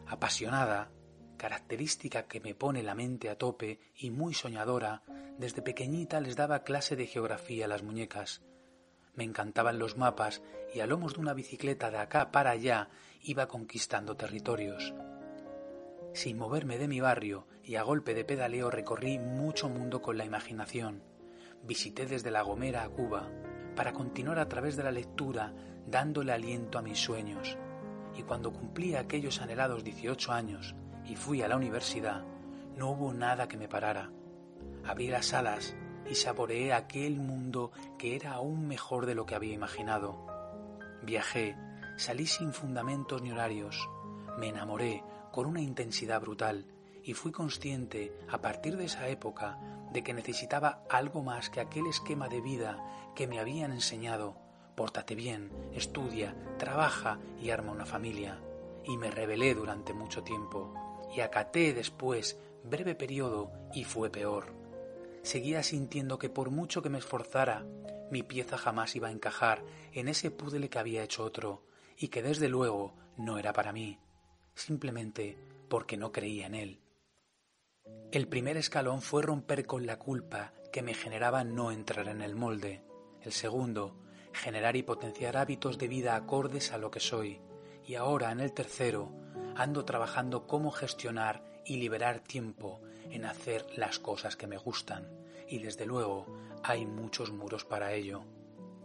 Apasionada, 0.06 0.90
característica 1.36 2.26
que 2.26 2.40
me 2.40 2.54
pone 2.54 2.82
la 2.82 2.94
mente 2.94 3.30
a 3.30 3.38
tope 3.38 3.80
y 3.96 4.10
muy 4.10 4.34
soñadora, 4.34 5.02
desde 5.38 5.62
pequeñita 5.62 6.20
les 6.20 6.36
daba 6.36 6.64
clase 6.64 6.96
de 6.96 7.06
geografía 7.06 7.64
a 7.64 7.68
las 7.68 7.82
muñecas. 7.82 8.42
Me 9.14 9.24
encantaban 9.24 9.78
los 9.78 9.96
mapas 9.96 10.42
y 10.74 10.80
a 10.80 10.86
lomos 10.86 11.14
de 11.14 11.20
una 11.20 11.34
bicicleta 11.34 11.90
de 11.90 11.98
acá 11.98 12.30
para 12.30 12.50
allá 12.50 12.88
iba 13.22 13.48
conquistando 13.48 14.16
territorios. 14.16 14.94
Sin 16.12 16.38
moverme 16.38 16.78
de 16.78 16.88
mi 16.88 17.00
barrio 17.00 17.46
y 17.62 17.76
a 17.76 17.82
golpe 17.82 18.14
de 18.14 18.24
pedaleo 18.24 18.70
recorrí 18.70 19.18
mucho 19.18 19.68
mundo 19.68 20.02
con 20.02 20.18
la 20.18 20.24
imaginación. 20.24 21.02
Visité 21.62 22.06
desde 22.06 22.30
La 22.30 22.42
Gomera 22.42 22.82
a 22.82 22.88
Cuba, 22.88 23.30
para 23.76 23.92
continuar 23.92 24.38
a 24.38 24.48
través 24.48 24.76
de 24.76 24.82
la 24.82 24.90
lectura 24.90 25.54
dándole 25.86 26.32
aliento 26.32 26.78
a 26.78 26.82
mis 26.82 26.98
sueños. 26.98 27.56
Y 28.16 28.22
cuando 28.22 28.52
cumplí 28.52 28.94
aquellos 28.94 29.40
anhelados 29.40 29.84
18 29.84 30.32
años 30.32 30.74
y 31.04 31.16
fui 31.16 31.42
a 31.42 31.48
la 31.48 31.56
universidad, 31.56 32.24
no 32.76 32.90
hubo 32.90 33.12
nada 33.12 33.46
que 33.46 33.56
me 33.56 33.68
parara. 33.68 34.10
Abrí 34.84 35.08
las 35.08 35.32
alas 35.32 35.76
y 36.08 36.14
saboreé 36.14 36.72
aquel 36.72 37.18
mundo 37.18 37.72
que 37.98 38.16
era 38.16 38.32
aún 38.32 38.66
mejor 38.66 39.06
de 39.06 39.14
lo 39.14 39.26
que 39.26 39.34
había 39.34 39.54
imaginado. 39.54 40.26
Viajé, 41.02 41.56
salí 41.96 42.26
sin 42.26 42.52
fundamentos 42.52 43.22
ni 43.22 43.32
horarios, 43.32 43.88
me 44.38 44.48
enamoré 44.48 45.02
con 45.32 45.46
una 45.46 45.60
intensidad 45.60 46.20
brutal 46.20 46.66
y 47.02 47.14
fui 47.14 47.32
consciente 47.32 48.12
a 48.28 48.40
partir 48.40 48.76
de 48.76 48.84
esa 48.84 49.08
época 49.08 49.58
de 49.92 50.02
que 50.02 50.14
necesitaba 50.14 50.84
algo 50.88 51.22
más 51.22 51.50
que 51.50 51.60
aquel 51.60 51.86
esquema 51.86 52.28
de 52.28 52.40
vida 52.40 52.78
que 53.14 53.26
me 53.26 53.40
habían 53.40 53.72
enseñado. 53.72 54.36
Pórtate 54.76 55.14
bien, 55.14 55.50
estudia, 55.74 56.34
trabaja 56.58 57.18
y 57.40 57.50
arma 57.50 57.72
una 57.72 57.86
familia. 57.86 58.40
Y 58.84 58.96
me 58.96 59.10
rebelé 59.10 59.54
durante 59.54 59.92
mucho 59.92 60.22
tiempo. 60.22 60.72
Y 61.14 61.20
acaté 61.20 61.74
después 61.74 62.38
breve 62.64 62.94
periodo 62.94 63.50
y 63.74 63.84
fue 63.84 64.10
peor. 64.10 64.59
Seguía 65.22 65.62
sintiendo 65.62 66.18
que 66.18 66.30
por 66.30 66.50
mucho 66.50 66.82
que 66.82 66.88
me 66.88 66.98
esforzara, 66.98 67.66
mi 68.10 68.22
pieza 68.22 68.56
jamás 68.56 68.96
iba 68.96 69.08
a 69.08 69.12
encajar 69.12 69.64
en 69.92 70.08
ese 70.08 70.30
puzzle 70.30 70.68
que 70.68 70.78
había 70.78 71.02
hecho 71.02 71.24
otro, 71.24 71.64
y 71.96 72.08
que 72.08 72.22
desde 72.22 72.48
luego 72.48 72.94
no 73.16 73.38
era 73.38 73.52
para 73.52 73.72
mí, 73.72 73.98
simplemente 74.54 75.36
porque 75.68 75.96
no 75.96 76.10
creía 76.10 76.46
en 76.46 76.54
él. 76.54 76.80
El 78.10 78.26
primer 78.26 78.56
escalón 78.56 79.02
fue 79.02 79.22
romper 79.22 79.66
con 79.66 79.86
la 79.86 79.98
culpa 79.98 80.52
que 80.72 80.82
me 80.82 80.94
generaba 80.94 81.44
no 81.44 81.70
entrar 81.70 82.08
en 82.08 82.22
el 82.22 82.34
molde. 82.34 82.82
El 83.20 83.32
segundo, 83.32 84.00
generar 84.32 84.76
y 84.76 84.82
potenciar 84.82 85.36
hábitos 85.36 85.78
de 85.78 85.88
vida 85.88 86.16
acordes 86.16 86.72
a 86.72 86.78
lo 86.78 86.90
que 86.90 87.00
soy. 87.00 87.40
Y 87.86 87.96
ahora, 87.96 88.32
en 88.32 88.40
el 88.40 88.52
tercero, 88.52 89.12
ando 89.56 89.84
trabajando 89.84 90.46
cómo 90.46 90.70
gestionar 90.70 91.44
y 91.64 91.76
liberar 91.76 92.20
tiempo 92.20 92.80
en 93.10 93.24
hacer 93.24 93.66
las 93.76 93.98
cosas 93.98 94.36
que 94.36 94.46
me 94.46 94.58
gustan. 94.58 95.08
Y 95.48 95.58
desde 95.58 95.86
luego, 95.86 96.26
hay 96.62 96.86
muchos 96.86 97.32
muros 97.32 97.64
para 97.64 97.92
ello. 97.92 98.22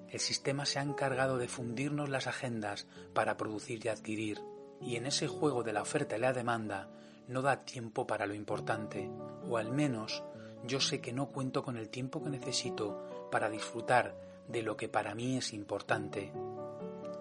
El 0.09 0.19
sistema 0.19 0.65
se 0.65 0.79
ha 0.79 0.83
encargado 0.83 1.37
de 1.37 1.47
fundirnos 1.47 2.09
las 2.09 2.27
agendas 2.27 2.87
para 3.13 3.37
producir 3.37 3.85
y 3.85 3.89
adquirir, 3.89 4.41
y 4.81 4.95
en 4.95 5.05
ese 5.05 5.27
juego 5.27 5.63
de 5.63 5.73
la 5.73 5.81
oferta 5.81 6.17
y 6.17 6.19
la 6.19 6.33
demanda 6.33 6.89
no 7.27 7.41
da 7.41 7.65
tiempo 7.65 8.05
para 8.05 8.27
lo 8.27 8.33
importante, 8.33 9.09
o 9.49 9.57
al 9.57 9.71
menos 9.71 10.23
yo 10.63 10.79
sé 10.79 11.01
que 11.01 11.13
no 11.13 11.29
cuento 11.29 11.63
con 11.63 11.77
el 11.77 11.89
tiempo 11.89 12.23
que 12.23 12.29
necesito 12.29 13.29
para 13.31 13.49
disfrutar 13.49 14.15
de 14.47 14.61
lo 14.61 14.77
que 14.77 14.89
para 14.89 15.15
mí 15.15 15.37
es 15.37 15.53
importante. 15.53 16.31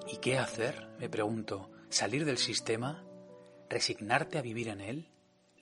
¿Y 0.07 0.19
qué 0.19 0.39
hacer? 0.39 0.89
me 0.99 1.09
pregunto. 1.09 1.71
¿Salir 1.89 2.25
del 2.25 2.39
sistema? 2.39 3.05
¿Resignarte 3.69 4.39
a 4.39 4.43
vivir 4.43 4.69
en 4.69 4.81
él? 4.81 5.09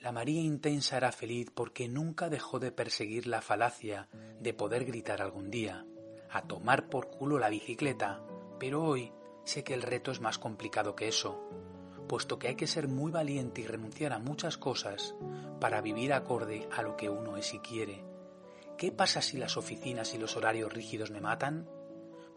La 0.02 0.12
María 0.12 0.42
intensa 0.42 0.96
era 0.96 1.12
feliz 1.12 1.50
porque 1.54 1.88
nunca 1.88 2.28
dejó 2.28 2.58
de 2.58 2.72
perseguir 2.72 3.26
la 3.26 3.40
falacia 3.40 4.08
de 4.40 4.52
poder 4.52 4.84
gritar 4.84 5.22
algún 5.22 5.50
día, 5.50 5.86
a 6.28 6.42
tomar 6.42 6.88
por 6.88 7.08
culo 7.10 7.38
la 7.38 7.48
bicicleta, 7.48 8.22
pero 8.58 8.82
hoy 8.82 9.12
sé 9.44 9.62
que 9.62 9.74
el 9.74 9.82
reto 9.82 10.10
es 10.10 10.20
más 10.20 10.38
complicado 10.38 10.96
que 10.96 11.08
eso 11.08 11.48
puesto 12.12 12.38
que 12.38 12.48
hay 12.48 12.56
que 12.56 12.66
ser 12.66 12.88
muy 12.88 13.10
valiente 13.10 13.62
y 13.62 13.66
renunciar 13.66 14.12
a 14.12 14.18
muchas 14.18 14.58
cosas 14.58 15.14
para 15.60 15.80
vivir 15.80 16.12
acorde 16.12 16.68
a 16.70 16.82
lo 16.82 16.94
que 16.94 17.08
uno 17.08 17.38
es 17.38 17.54
y 17.54 17.58
quiere. 17.60 18.04
¿Qué 18.76 18.92
pasa 18.92 19.22
si 19.22 19.38
las 19.38 19.56
oficinas 19.56 20.12
y 20.12 20.18
los 20.18 20.36
horarios 20.36 20.70
rígidos 20.70 21.10
me 21.10 21.22
matan? 21.22 21.70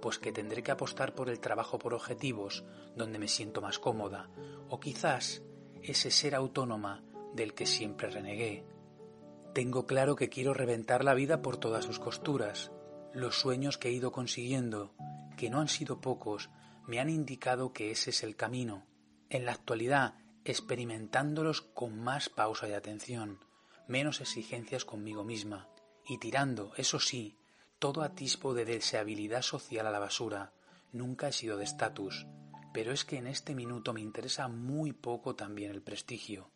Pues 0.02 0.18
que 0.18 0.32
tendré 0.32 0.64
que 0.64 0.72
apostar 0.72 1.14
por 1.14 1.30
el 1.30 1.42
trabajo 1.42 1.78
por 1.78 1.94
objetivos, 1.94 2.64
donde 2.96 3.20
me 3.20 3.28
siento 3.28 3.62
más 3.62 3.78
cómoda, 3.78 4.30
o 4.70 4.80
quizás 4.80 5.44
ese 5.82 6.10
ser 6.10 6.36
autónoma 6.36 7.04
del 7.36 7.54
que 7.54 7.66
siempre 7.66 8.10
renegué. 8.10 8.66
Tengo 9.54 9.86
claro 9.86 10.16
que 10.16 10.30
quiero 10.30 10.54
reventar 10.54 11.04
la 11.04 11.14
vida 11.14 11.42
por 11.42 11.58
todas 11.58 11.86
sus 11.86 12.00
costuras. 12.00 12.72
Los 13.14 13.40
sueños 13.40 13.78
que 13.78 13.90
he 13.90 13.92
ido 13.92 14.12
consiguiendo, 14.12 14.94
que 15.38 15.50
no 15.50 15.60
han 15.60 15.68
sido 15.68 16.02
pocos, 16.02 16.50
me 16.88 17.00
han 17.00 17.10
indicado 17.10 17.74
que 17.74 17.92
ese 17.92 18.10
es 18.10 18.24
el 18.24 18.36
camino 18.36 18.86
en 19.30 19.46
la 19.46 19.54
actualidad 19.54 20.16
experimentándolos 20.44 21.62
con 21.62 22.00
más 22.00 22.30
pausa 22.30 22.70
y 22.70 22.74
atención, 22.74 23.40
menos 23.88 24.22
exigencias 24.22 24.86
conmigo 24.86 25.24
misma, 25.24 25.70
y 26.08 26.20
tirando, 26.20 26.72
eso 26.78 27.00
sí, 27.00 27.38
todo 27.80 28.04
atisbo 28.04 28.54
de 28.54 28.66
deseabilidad 28.66 29.42
social 29.42 29.88
a 29.88 29.92
la 29.92 30.00
basura. 30.00 30.54
Nunca 30.92 31.28
he 31.28 31.34
sido 31.34 31.58
de 31.58 31.64
estatus, 31.64 32.28
pero 32.74 32.92
es 32.92 33.06
que 33.06 33.18
en 33.18 33.28
este 33.28 33.56
minuto 33.56 33.92
me 33.92 34.02
interesa 34.02 34.48
muy 34.48 34.94
poco 34.94 35.36
también 35.36 35.72
el 35.72 35.82
prestigio. 35.82 36.52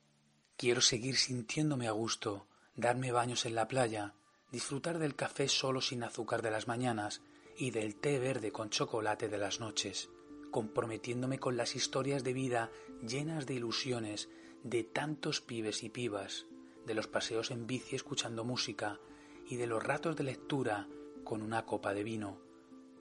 Quiero 0.59 0.81
seguir 0.81 1.15
sintiéndome 1.15 1.87
a 1.87 1.91
gusto, 1.91 2.45
darme 2.75 3.11
baños 3.11 3.47
en 3.47 3.55
la 3.55 3.67
playa, 3.67 4.13
disfrutar 4.51 4.99
del 4.99 5.15
café 5.15 5.47
solo 5.47 5.81
sin 5.81 6.03
azúcar 6.03 6.43
de 6.43 6.51
las 6.51 6.67
mañanas 6.67 7.23
y 7.57 7.71
del 7.71 7.95
té 7.95 8.19
verde 8.19 8.51
con 8.51 8.69
chocolate 8.69 9.27
de 9.27 9.39
las 9.39 9.59
noches 9.59 10.09
comprometiéndome 10.49 11.39
con 11.39 11.57
las 11.57 11.75
historias 11.75 12.23
de 12.23 12.33
vida 12.33 12.71
llenas 13.01 13.45
de 13.45 13.55
ilusiones 13.55 14.29
de 14.63 14.83
tantos 14.83 15.41
pibes 15.41 15.83
y 15.83 15.89
pibas, 15.89 16.45
de 16.85 16.93
los 16.93 17.07
paseos 17.07 17.51
en 17.51 17.67
bici 17.67 17.95
escuchando 17.95 18.43
música 18.43 18.99
y 19.47 19.55
de 19.55 19.67
los 19.67 19.83
ratos 19.83 20.15
de 20.15 20.23
lectura 20.23 20.87
con 21.23 21.41
una 21.41 21.65
copa 21.65 21.93
de 21.93 22.03
vino. 22.03 22.39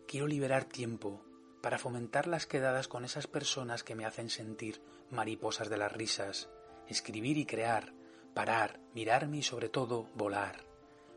Quiero 0.06 0.26
liberar 0.26 0.64
tiempo 0.64 1.22
para 1.62 1.78
fomentar 1.78 2.26
las 2.26 2.46
quedadas 2.46 2.86
con 2.86 3.04
esas 3.04 3.26
personas 3.26 3.82
que 3.82 3.94
me 3.94 4.04
hacen 4.04 4.30
sentir 4.30 4.80
mariposas 5.10 5.68
de 5.68 5.76
las 5.76 5.92
risas, 5.92 6.48
escribir 6.88 7.38
y 7.38 7.46
crear, 7.46 7.92
parar, 8.34 8.80
mirarme 8.94 9.38
y 9.38 9.42
sobre 9.42 9.68
todo 9.68 10.08
volar, 10.14 10.64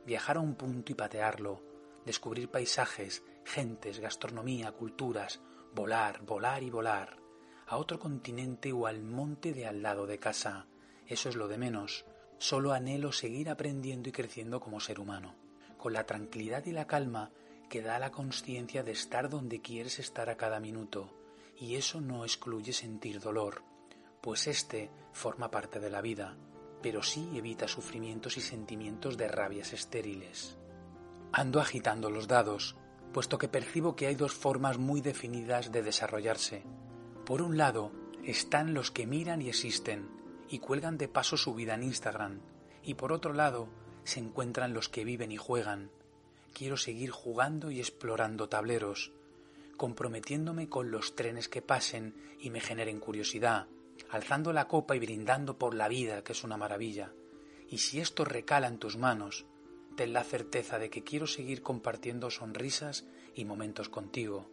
viajar 0.06 0.38
a 0.38 0.42
un 0.42 0.56
punto 0.56 0.92
y 0.92 0.96
patearlo, 0.96 1.62
descubrir 2.06 2.50
paisajes, 2.50 3.24
gentes, 3.46 4.00
gastronomía, 4.00 4.72
culturas, 4.72 5.40
volar, 5.74 6.22
volar 6.24 6.63
y 6.63 6.70
volar, 6.70 7.18
a 7.68 7.78
otro 7.78 8.00
continente 8.00 8.74
o 8.74 8.88
al 8.88 9.01
monte 9.01 9.54
de 9.54 9.66
al 9.66 9.82
lado 9.82 10.06
de 10.06 10.20
casa. 10.20 10.68
Eso 11.08 11.30
es 11.30 11.36
lo 11.36 11.48
de 11.48 11.58
menos. 11.58 12.06
Solo 12.38 12.74
anhelo 12.74 13.12
seguir 13.12 13.50
aprendiendo 13.50 14.10
y 14.10 14.12
creciendo 14.12 14.60
como 14.60 14.80
ser 14.80 15.00
humano, 15.00 15.36
con 15.78 15.94
la 15.94 16.06
tranquilidad 16.06 16.66
y 16.66 16.72
la 16.72 16.88
calma 16.88 17.32
que 17.70 17.82
da 17.82 18.00
la 18.00 18.12
conciencia 18.12 18.84
de 18.84 18.92
estar 18.92 19.30
donde 19.30 19.62
quieres 19.62 20.00
estar 20.00 20.30
a 20.30 20.36
cada 20.36 20.60
minuto, 20.60 21.13
y 21.58 21.75
eso 21.75 22.01
no 22.01 22.25
excluye 22.25 22.74
sentir 22.74 23.22
dolor, 23.22 23.63
pues 24.22 24.48
éste 24.48 24.92
forma 25.12 25.51
parte 25.51 25.80
de 25.80 25.90
la 25.90 26.01
vida, 26.01 26.38
pero 26.82 27.04
sí 27.04 27.30
evita 27.34 27.68
sufrimientos 27.68 28.38
y 28.38 28.42
sentimientos 28.42 29.18
de 29.18 29.28
rabias 29.28 29.74
estériles. 29.74 30.58
Ando 31.32 31.60
agitando 31.60 32.10
los 32.10 32.28
dados, 32.28 32.75
puesto 33.13 33.38
que 33.38 33.48
percibo 33.48 33.96
que 33.96 34.08
hay 34.08 34.16
dos 34.16 34.34
formas 34.34 34.78
muy 34.78 35.01
definidas 35.01 35.72
de 35.72 35.82
desarrollarse. 35.82 36.63
Por 37.25 37.42
un 37.42 37.58
lado, 37.58 37.92
están 38.24 38.74
los 38.74 38.92
que 38.92 39.08
miran 39.08 39.42
y 39.42 39.50
existen, 39.50 40.10
y 40.50 40.60
cuelgan 40.60 40.98
de 40.98 41.08
paso 41.08 41.38
su 41.38 41.56
vida 41.56 41.74
en 41.74 41.84
Instagram, 41.84 42.42
y 42.84 42.94
por 42.96 43.12
otro 43.12 43.34
lado, 43.34 43.70
se 44.04 44.20
encuentran 44.20 44.74
los 44.74 44.90
que 44.90 45.06
viven 45.06 45.32
y 45.32 45.38
juegan. 45.38 45.92
Quiero 46.54 46.78
seguir 46.78 47.12
jugando 47.12 47.72
y 47.72 47.80
explorando 47.80 48.50
tableros, 48.50 49.12
comprometiéndome 49.78 50.70
con 50.70 50.92
los 50.92 51.16
trenes 51.16 51.48
que 51.48 51.62
pasen 51.62 52.16
y 52.40 52.50
me 52.50 52.60
generen 52.60 53.00
curiosidad, 53.00 53.68
alzando 54.12 54.51
la 54.51 54.68
copa 54.68 54.96
y 54.96 55.00
brindando 55.00 55.58
por 55.58 55.74
la 55.74 55.88
vida, 55.88 56.24
que 56.24 56.34
es 56.34 56.44
una 56.44 56.58
maravilla. 56.58 57.13
Y 57.70 57.77
si 57.77 58.01
esto 58.01 58.25
recala 58.25 58.68
en 58.68 58.77
tus 58.77 58.98
manos, 58.98 59.46
ten 59.96 60.12
la 60.12 60.24
certeza 60.24 60.77
de 60.80 60.89
que 60.89 61.03
quiero 61.03 61.27
seguir 61.27 61.62
compartiendo 61.62 62.30
sonrisas 62.30 63.06
y 63.34 63.46
momentos 63.46 63.88
contigo. 63.88 64.51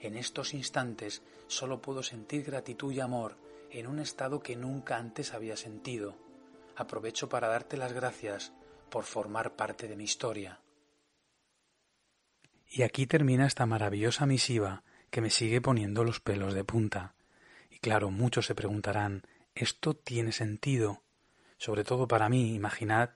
En 0.00 0.16
estos 0.16 0.52
instantes 0.52 1.22
solo 1.46 1.80
puedo 1.80 2.02
sentir 2.02 2.44
gratitud 2.44 2.92
y 2.92 3.00
amor 3.00 3.38
en 3.70 3.86
un 3.86 3.98
estado 3.98 4.40
que 4.40 4.54
nunca 4.54 4.98
antes 4.98 5.32
había 5.32 5.56
sentido. 5.56 6.16
Aprovecho 6.76 7.28
para 7.28 7.48
darte 7.48 7.78
las 7.78 7.94
gracias 7.94 8.52
por 8.90 9.04
formar 9.04 9.56
parte 9.56 9.88
de 9.88 9.96
mi 9.96 10.04
historia. 10.04 10.60
Y 12.68 12.82
aquí 12.82 13.06
termina 13.06 13.46
esta 13.46 13.64
maravillosa 13.64 14.26
misiva 14.26 14.82
que 15.10 15.22
me 15.22 15.30
sigue 15.30 15.60
poniendo 15.62 16.04
los 16.04 16.20
pelos 16.20 16.52
de 16.52 16.64
punta. 16.64 17.14
Claro, 17.84 18.10
muchos 18.10 18.46
se 18.46 18.54
preguntarán, 18.54 19.26
¿esto 19.54 19.92
tiene 19.92 20.32
sentido? 20.32 21.02
Sobre 21.58 21.84
todo 21.84 22.08
para 22.08 22.30
mí, 22.30 22.54
imaginad 22.54 23.10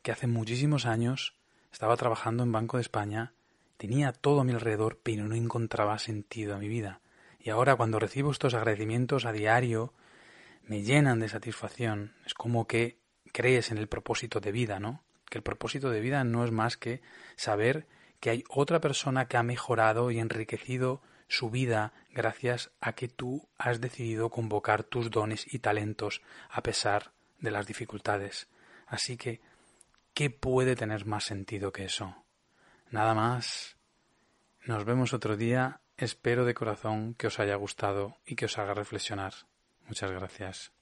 que 0.00 0.12
hace 0.12 0.26
muchísimos 0.26 0.86
años 0.86 1.36
estaba 1.70 1.94
trabajando 1.98 2.42
en 2.42 2.50
Banco 2.50 2.78
de 2.78 2.80
España, 2.80 3.34
tenía 3.76 4.12
todo 4.12 4.40
a 4.40 4.44
mi 4.44 4.52
alrededor, 4.52 4.98
pero 5.02 5.28
no 5.28 5.34
encontraba 5.34 5.98
sentido 5.98 6.54
a 6.54 6.58
mi 6.58 6.68
vida. 6.68 7.02
Y 7.38 7.50
ahora 7.50 7.76
cuando 7.76 7.98
recibo 7.98 8.30
estos 8.30 8.54
agradecimientos 8.54 9.26
a 9.26 9.32
diario, 9.32 9.92
me 10.62 10.80
llenan 10.80 11.20
de 11.20 11.28
satisfacción. 11.28 12.14
Es 12.24 12.32
como 12.32 12.66
que 12.66 12.96
crees 13.30 13.70
en 13.70 13.76
el 13.76 13.88
propósito 13.88 14.40
de 14.40 14.52
vida, 14.52 14.80
¿no? 14.80 15.02
Que 15.28 15.36
el 15.36 15.44
propósito 15.44 15.90
de 15.90 16.00
vida 16.00 16.24
no 16.24 16.46
es 16.46 16.50
más 16.50 16.78
que 16.78 17.02
saber 17.36 17.86
que 18.20 18.30
hay 18.30 18.44
otra 18.48 18.80
persona 18.80 19.28
que 19.28 19.36
ha 19.36 19.42
mejorado 19.42 20.10
y 20.10 20.18
enriquecido 20.18 21.02
su 21.28 21.50
vida 21.50 21.92
gracias 22.10 22.70
a 22.80 22.94
que 22.94 23.08
tú 23.08 23.48
has 23.58 23.80
decidido 23.80 24.30
convocar 24.30 24.82
tus 24.82 25.10
dones 25.10 25.52
y 25.52 25.60
talentos 25.60 26.22
a 26.50 26.62
pesar 26.62 27.12
de 27.38 27.50
las 27.50 27.66
dificultades. 27.66 28.48
Así 28.86 29.16
que, 29.16 29.40
¿qué 30.14 30.30
puede 30.30 30.74
tener 30.74 31.06
más 31.06 31.24
sentido 31.24 31.72
que 31.72 31.84
eso? 31.84 32.24
Nada 32.90 33.14
más. 33.14 33.76
Nos 34.64 34.84
vemos 34.84 35.12
otro 35.12 35.36
día. 35.36 35.80
Espero 35.96 36.44
de 36.44 36.54
corazón 36.54 37.14
que 37.14 37.26
os 37.26 37.38
haya 37.38 37.56
gustado 37.56 38.16
y 38.24 38.34
que 38.34 38.46
os 38.46 38.58
haga 38.58 38.74
reflexionar. 38.74 39.34
Muchas 39.86 40.10
gracias. 40.10 40.77